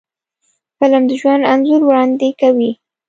فلم 0.79 1.03
د 1.07 1.11
ژوند 1.21 1.47
انځور 1.53 1.81
وړاندې 1.85 2.29
کوي 2.41 2.71